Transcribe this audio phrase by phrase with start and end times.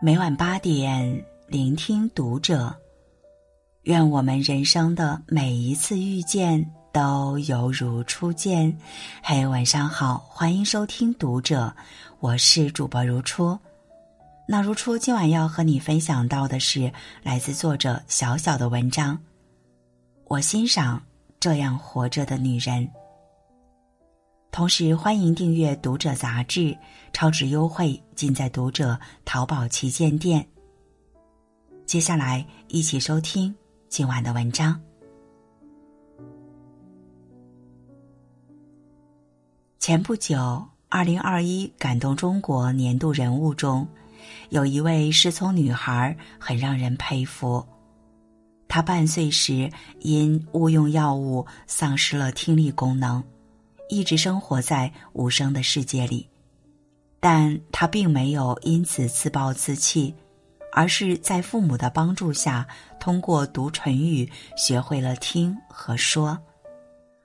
[0.00, 2.72] 每晚八点，聆听读者。
[3.82, 8.72] 愿我们人生的每一次遇见都犹如初见。
[9.24, 11.74] 嘿，晚上好，欢迎收听读者，
[12.20, 13.58] 我是主播如初。
[14.46, 16.92] 那如初今晚要和你分享到的是
[17.24, 19.18] 来自作者小小的文章。
[20.26, 21.02] 我欣赏
[21.40, 22.88] 这样活着的女人。
[24.50, 26.76] 同时，欢迎订阅《读者》杂志，
[27.12, 28.94] 超值优惠尽在《读者》
[29.24, 30.44] 淘宝旗舰店。
[31.86, 33.54] 接下来，一起收听
[33.88, 34.80] 今晚的文章。
[39.78, 43.86] 前不久，二零二一感动中国年度人物中，
[44.48, 47.64] 有一位失聪女孩很让人佩服。
[48.66, 49.70] 她半岁时
[50.00, 53.22] 因误用药物丧失了听力功能。
[53.88, 56.28] 一直生活在无声的世界里，
[57.20, 60.14] 但他并没有因此自暴自弃，
[60.72, 62.66] 而是在父母的帮助下，
[63.00, 66.38] 通过读唇语学会了听和说。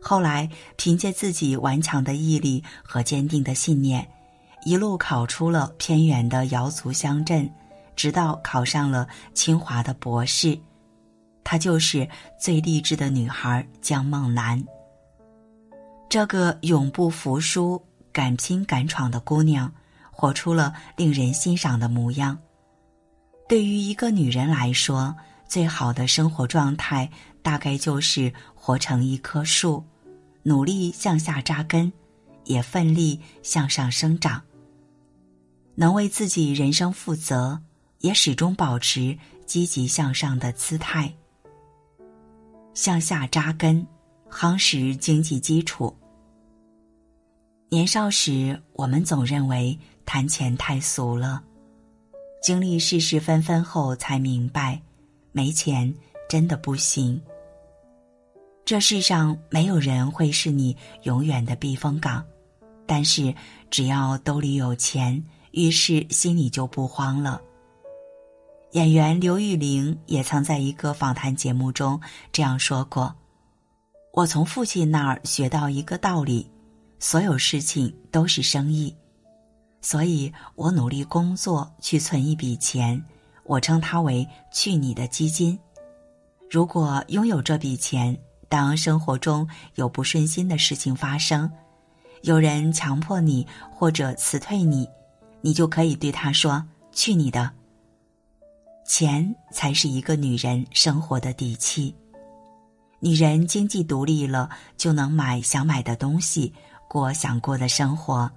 [0.00, 4.08] 后来，凭借自己顽强的毅力和坚定的信念，
[4.64, 7.48] 一路考出了偏远的瑶族乡镇，
[7.94, 10.58] 直到考上了清华的博士。
[11.44, 14.64] 她就是最励志的女孩江梦兰。
[16.08, 19.70] 这个永不服输、敢拼敢闯的姑娘，
[20.10, 22.38] 活出了令人欣赏的模样。
[23.46, 25.14] 对于一个女人来说，
[25.46, 27.10] 最好的生活状态
[27.42, 29.84] 大概就是活成一棵树，
[30.42, 31.92] 努力向下扎根，
[32.44, 34.42] 也奋力向上生长。
[35.74, 37.60] 能为自己人生负责，
[38.00, 41.12] 也始终保持积极向上的姿态。
[42.72, 43.86] 向下扎根。
[44.30, 45.94] 夯实经济基础。
[47.70, 51.42] 年少时，我们总认为谈钱太俗了，
[52.42, 54.80] 经历世事纷纷后，才明白，
[55.32, 55.92] 没钱
[56.28, 57.20] 真的不行。
[58.64, 62.24] 这世上没有人会是你永远的避风港，
[62.86, 63.34] 但是
[63.70, 67.40] 只要兜里有钱，遇事心里就不慌了。
[68.72, 71.98] 演员刘玉玲也曾在一个访谈节目中
[72.30, 73.14] 这样说过。
[74.18, 76.50] 我从父亲那儿学到一个道理：
[76.98, 78.92] 所有事情都是生意，
[79.80, 83.00] 所以我努力工作去存一笔钱，
[83.44, 85.56] 我称它为“去你的基金”。
[86.50, 88.18] 如果拥有这笔钱，
[88.48, 91.48] 当生活中有不顺心的事情发生，
[92.22, 94.88] 有人强迫你或者辞退你，
[95.42, 97.48] 你就可以对他说：“去你的！”
[98.84, 101.94] 钱才是一个女人生活的底气。
[103.00, 106.52] 女人经济独立了，就能买想买的东西，
[106.88, 108.30] 过想过的生活。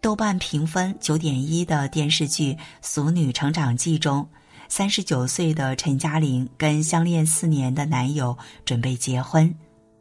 [0.00, 4.26] 豆瓣评分九点一的电视剧《俗女成长记》中，
[4.68, 9.52] 三十九岁的陈嘉玲跟相恋四年的男友准备结婚，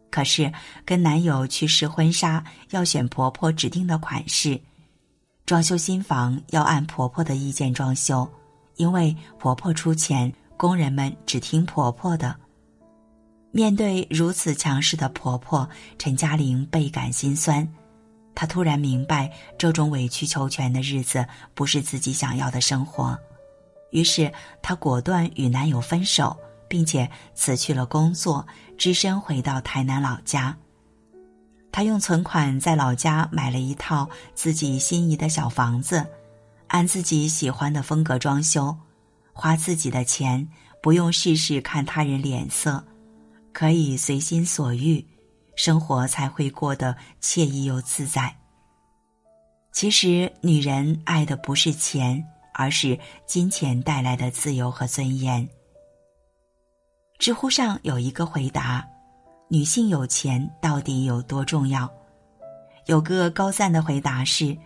[0.09, 0.53] 可是
[0.85, 4.62] 跟男友去试婚纱要选婆婆指定的款式，
[5.45, 8.29] 装修新房要按婆婆的意见装修，
[8.78, 12.35] 因为婆婆出钱，工人们只听婆婆的。
[13.55, 17.66] 面对如此强势的婆婆，陈嘉玲倍感心酸。
[18.35, 23.17] 她突然明白，这种委曲求全的日子不是自己想要的生活。
[23.91, 24.29] 于是，
[24.61, 26.35] 她果断与男友分手，
[26.67, 28.45] 并且辞去了工作，
[28.77, 30.57] 只身回到台南老家。
[31.71, 36.05] 她用存款在老家买了一套自己心仪的小房子，
[36.67, 38.75] 按自己喜欢的风格装修，
[39.31, 40.45] 花自己的钱，
[40.81, 42.83] 不用事事看他人脸色。
[43.55, 45.01] 可以随心所欲，
[45.55, 48.35] 生活才会过得惬意又自在。
[49.71, 52.21] 其实，女人爱的不是钱，
[52.53, 55.47] 而是金钱带来的自由和尊严。
[57.17, 58.85] 知乎上有一个回答
[59.47, 61.89] ：“女性有钱到底有多重要？”
[62.88, 64.57] 有个高赞的回答是：“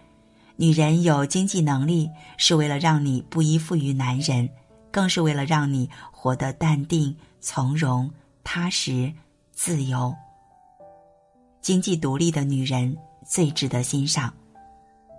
[0.58, 4.50] 女人有经济能力，是为了让你不依附于男人，
[4.90, 8.12] 更是为了让你活得淡定从容。”
[8.44, 9.14] 踏实、
[9.52, 10.16] 自由、
[11.62, 14.34] 经济独立的女人最值得欣赏。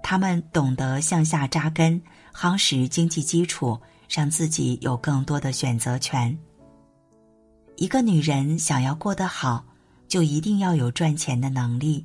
[0.02, 2.00] 她们懂得向下扎根，
[2.34, 3.78] 夯实经济基础，
[4.08, 6.36] 让自己有更多的选择权。
[7.76, 9.64] 一个女人想要过得好，
[10.08, 12.04] 就一定要有赚钱的能力，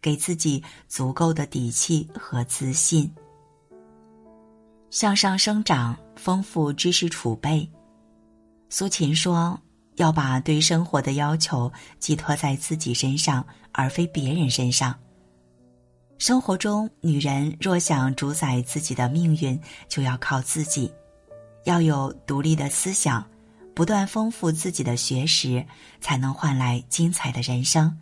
[0.00, 3.10] 给自己足够的底气和自信。
[4.90, 7.68] 向上生长，丰富知识储备。
[8.68, 9.60] 苏秦说。
[10.00, 14.98] 要把对生活的要求寄托在自己身上，而非别人身上。
[16.16, 20.90] 生活中，女人若想主宰自己的命运，就要靠自己，
[21.64, 23.22] 要有独立的思想，
[23.74, 25.62] 不断丰富自己的学识，
[26.00, 27.94] 才能换来精彩的人生。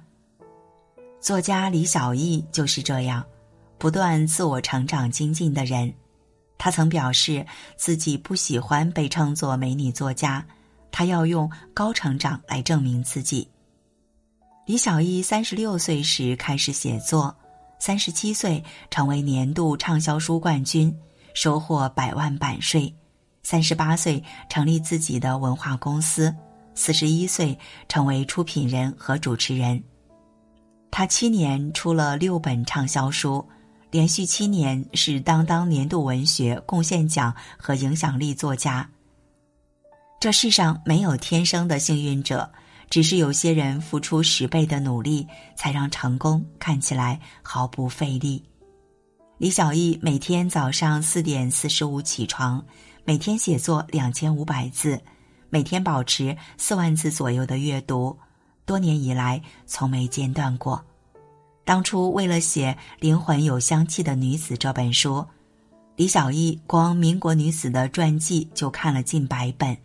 [1.21, 3.25] 作家李小艺就是这样，
[3.77, 5.93] 不断自我成长精进的人。
[6.59, 7.45] 他曾表示
[7.77, 10.45] 自己不喜欢被称作美女作家，
[10.90, 13.49] 他要用高成长来证明自己。
[14.67, 17.35] 李小艺三十六岁时开始写作，
[17.79, 20.94] 三十七岁成为年度畅销书冠军，
[21.35, 22.93] 收获百万版税；
[23.43, 26.35] 三十八岁成立自己的文化公司，
[26.75, 27.58] 四十一岁
[27.88, 29.82] 成为出品人和主持人。
[30.90, 33.44] 他七年出了六本畅销书。
[33.90, 38.87] 连续七年是当当年度文学贡献奖和影响力作家。
[40.20, 42.50] 这世上没有天生的幸运者，
[42.91, 45.25] 只是有些人付出十倍的努力，
[45.55, 48.43] 才让成功看起来毫不费力。
[49.37, 52.65] 李小艺每天早上四点四十五起床，
[53.05, 55.00] 每天写作两千五百字，
[55.50, 58.19] 每天保持四万字左右的阅读，
[58.67, 60.85] 多年以来从没间断过。
[61.64, 65.25] 当初为了写《灵魂有香气的女子》这本书，
[65.94, 69.76] 李小艺光民国女子的传记就看了近百本，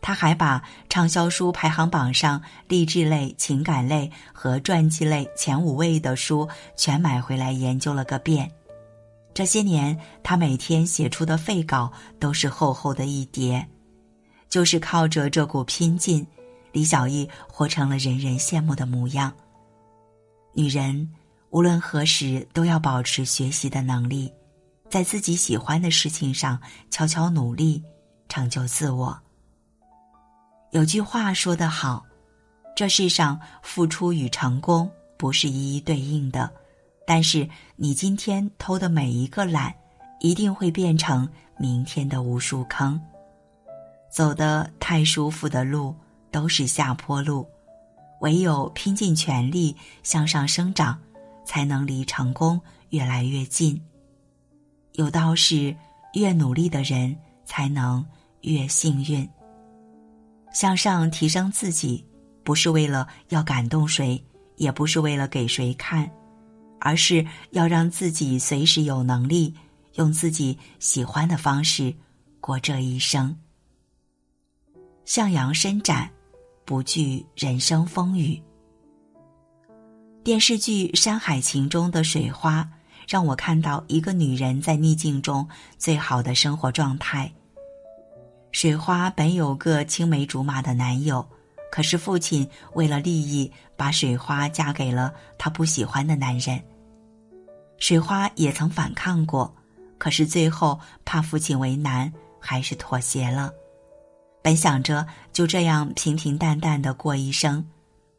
[0.00, 8.50] 他还把畅销书排行榜上励志类、情感类和传记类前五位的书全买回来研究了个遍。
[9.34, 13.68] 这些年，他每天写出的废稿都是厚厚的一叠，
[14.48, 16.26] 就是靠着这股拼劲，
[16.72, 19.32] 李小艺活成了人人羡慕的模样。
[20.54, 21.08] 女人
[21.50, 24.32] 无论何时都要保持学习的能力，
[24.88, 26.60] 在自己喜欢的事情上
[26.90, 27.82] 悄悄努力，
[28.28, 29.16] 成就自我。
[30.70, 32.04] 有句话说得好，
[32.76, 36.50] 这世上付出与成功不是一一对应的，
[37.06, 39.74] 但是你今天偷的每一个懒，
[40.20, 43.00] 一定会变成明天的无数坑。
[44.10, 45.94] 走的太舒服的路
[46.30, 47.46] 都是下坡路。
[48.20, 50.98] 唯有拼尽全力向上生长，
[51.44, 52.60] 才能离成功
[52.90, 53.80] 越来越近。
[54.94, 55.74] 有道是：
[56.14, 58.04] 越努力的人才能
[58.40, 59.28] 越幸运。
[60.52, 62.04] 向上提升自己，
[62.44, 64.22] 不是为了要感动谁，
[64.56, 66.10] 也不是为了给谁看，
[66.80, 69.54] 而是要让自己随时有能力，
[69.94, 71.94] 用自己喜欢的方式
[72.40, 73.36] 过这一生。
[75.04, 76.10] 向阳伸展。
[76.68, 78.38] 不惧人生风雨。
[80.22, 82.68] 电视剧《山海情》中的水花，
[83.08, 85.48] 让我看到一个女人在逆境中
[85.78, 87.32] 最好的生活状态。
[88.50, 91.26] 水花本有个青梅竹马的男友，
[91.70, 96.60] 可是父亲为了利益，把水花嫁给了他不喜欢的男人。
[97.78, 99.54] 水花也曾反抗过，
[99.98, 103.52] 可是最后怕父亲为难，还是妥协了。
[104.42, 107.64] 本想着就这样平平淡淡的过一生，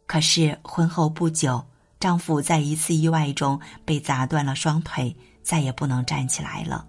[0.06, 1.62] 可是婚后不久，
[2.00, 6.86] 丈夫在一次意外中被砸断了双腿，再也不能站起来了。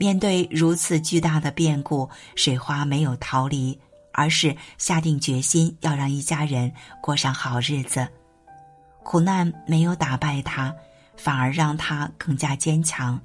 [0.00, 3.78] 面对如此巨大的变故，水花没有逃离，
[4.14, 8.08] 而是下定决心要让一家人过上好日子。
[9.02, 10.74] 苦难没有打败她，
[11.18, 13.20] 反而让她更加坚强。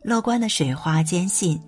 [0.00, 1.60] 乐观的水花坚信。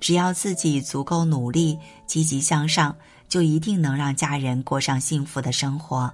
[0.00, 2.96] 只要自己足够努力、积极向上，
[3.28, 6.12] 就一定能让家人过上幸福的生活。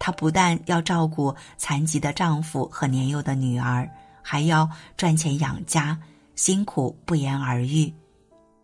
[0.00, 3.88] 她不但要照顾残疾的丈夫和年幼的女儿，
[4.20, 5.96] 还要赚钱养家，
[6.38, 7.92] 辛苦不言而喻。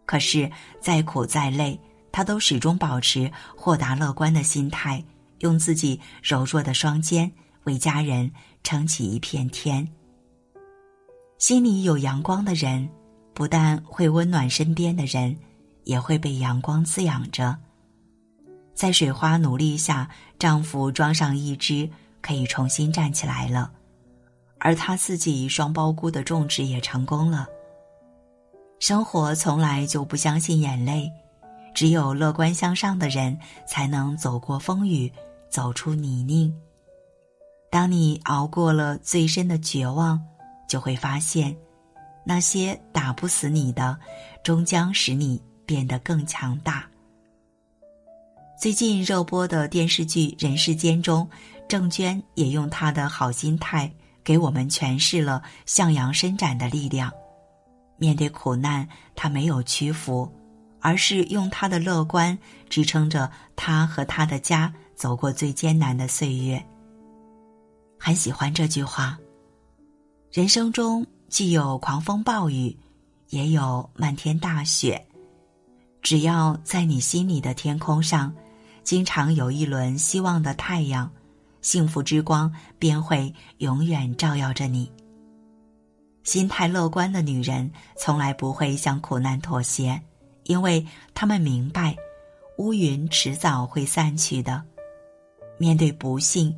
[0.07, 0.49] 可是
[0.81, 1.79] 再苦再累，
[2.13, 5.05] 她都始终保持豁达乐观的心态，
[5.41, 7.31] 用自己柔弱的双肩
[7.65, 8.31] 为家人
[8.63, 9.87] 撑起一片天。
[11.39, 12.89] 心里有阳光的人。
[13.37, 15.37] 不但会温暖身边的人，
[15.83, 17.59] 也会被阳光滋养着。
[18.75, 21.91] 在水花努力下，丈夫装上一只，
[22.23, 23.73] 可以重新站起来了，
[24.61, 27.49] 而她自己双胞菇的种植也成功了。
[28.87, 31.11] 生活从来就不相信眼泪，
[31.73, 33.35] 只有乐观向上的人
[33.67, 35.11] 才能走过风雨，
[35.49, 36.55] 走出泥泞。
[37.71, 40.21] 当你熬过了最深的绝望，
[40.69, 41.57] 就会发现。
[42.27, 43.99] 那些打不死你的，
[44.43, 46.85] 终将使你变得更强大。
[48.61, 51.27] 最近热播的电视剧《人世间》中，
[51.67, 53.91] 郑娟也用她的好心态
[54.23, 57.11] 给我们诠释了向阳伸展的力量。
[57.97, 60.31] 面对苦难，他没有屈服，
[60.81, 66.65] 而是用他的乐观支撑着他和他的家走过最艰难的岁月。
[67.99, 69.19] 很喜欢这句话。
[70.33, 72.77] 人生中既有狂风暴雨，
[73.31, 75.07] 也有漫天大雪。
[76.03, 78.35] 只要在你心里的天空上，
[78.83, 81.11] 经常有一轮希望的太阳，
[81.63, 84.91] 幸福之光便会永远照耀着你。
[86.25, 90.01] 心态乐观的女人从来不会向苦难妥协，
[90.45, 91.95] 因为她们明白，
[92.57, 94.63] 乌云迟早会散去的。
[95.59, 96.55] 面对不幸，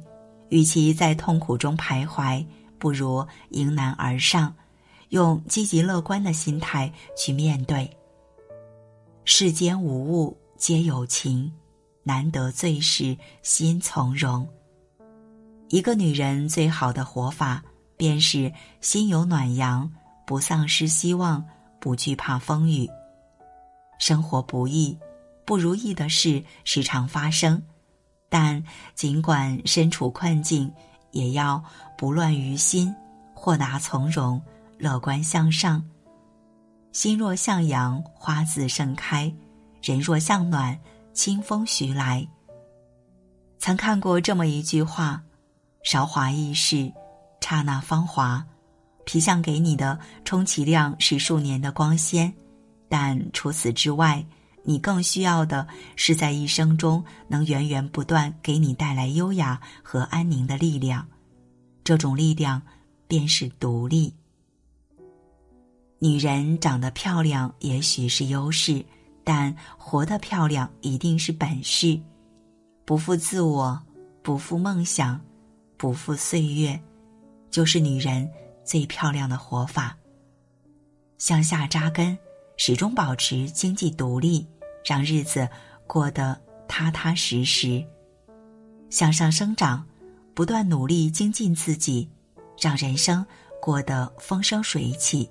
[0.48, 2.46] 与其在痛苦中徘徊。
[2.78, 4.54] 不如迎难而上，
[5.08, 7.90] 用积极乐观的心态去面对。
[9.24, 11.50] 世间无物皆有情，
[12.02, 14.46] 难得最是心从容。
[15.68, 17.64] 一个女人最好的活法，
[17.96, 19.90] 便是心有暖阳，
[20.26, 21.44] 不丧失希望，
[21.80, 22.88] 不惧怕风雨。
[23.98, 24.98] 生活不易，
[25.44, 27.62] 不如意的事时常发生，
[28.28, 28.62] 但
[28.94, 30.72] 尽管身处困境。
[31.12, 31.64] 也要
[31.96, 32.94] 不乱于心，
[33.32, 34.42] 豁达从容，
[34.76, 35.82] 乐观向上。
[36.92, 39.32] 心若向阳，花自盛开；
[39.80, 40.78] 人若向暖，
[41.14, 42.26] 清风徐来。
[43.58, 45.22] 曾看过这么一句话：
[45.82, 46.92] 韶华易逝，
[47.48, 48.44] 刹那芳华。
[49.04, 52.34] 皮相给你的充其量是数年的光鲜，
[52.88, 54.26] 但除此之外，
[54.64, 61.06] 你更需要的是在一生中能源源不断给你带来优雅和安宁的力量。
[61.84, 62.60] 这种力量，
[63.06, 64.12] 便是独立。
[66.00, 68.84] 女人长得漂亮也许是优势，
[69.22, 71.96] 但活得漂亮一定是本事。
[72.84, 73.80] 不负自我，
[74.20, 75.20] 不负梦想，
[75.76, 76.80] 不负岁月，
[77.56, 78.30] 就是女人
[78.66, 79.96] 最漂亮的活法。
[81.16, 82.18] 向下扎根，
[82.58, 84.46] 始终保持经济独立，
[84.84, 85.48] 让日子
[85.86, 87.82] 过得踏踏实实；
[88.90, 89.82] 向上生长。
[90.34, 92.06] 不断努力精进自己，
[92.60, 93.24] 让人生
[93.58, 95.26] 过得风生水起；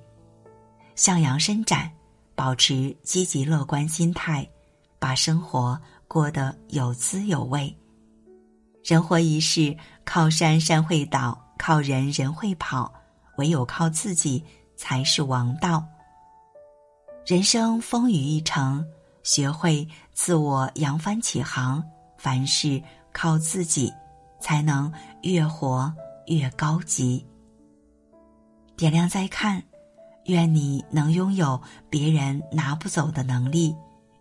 [0.96, 1.92] 向阳伸展，
[2.34, 4.50] 保持积极乐观心态，
[4.98, 7.72] 把生活过得有滋有味。
[8.84, 12.94] 人活一世，靠山山会倒，靠人人会跑，
[13.38, 14.44] 唯有靠自己
[14.76, 15.86] 才是王道。
[17.26, 18.86] 人生风雨一程，
[19.24, 21.84] 学会自我扬帆起航，
[22.18, 22.82] 凡事
[23.12, 23.94] 靠自己。
[24.38, 24.92] 才能
[25.24, 25.92] 越活
[26.28, 27.26] 越高级。
[28.78, 29.64] 点亮再看，
[30.26, 31.60] 愿你能拥有
[31.90, 33.76] 别人拿不走的能力，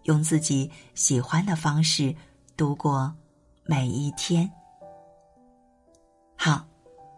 [0.05, 2.14] 用自己喜欢的方式
[2.57, 3.14] 度过
[3.67, 4.50] 每一天。
[6.38, 6.64] 好，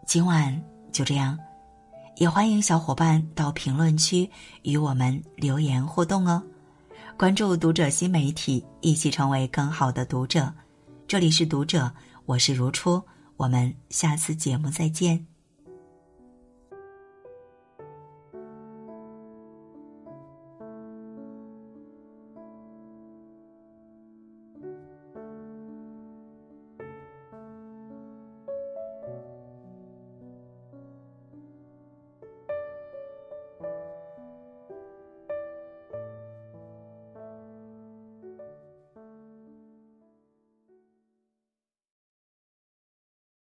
[0.06, 1.36] 今晚就这样，
[2.14, 4.30] 也欢迎小伙伴到评论区
[4.62, 6.40] 与我们留言互动哦。
[7.18, 10.50] 关注读者新媒体，一起成为更好的读者。
[11.08, 11.92] 这里是读者。
[12.24, 13.02] 我是如初，
[13.36, 15.35] 我们下次节目再见。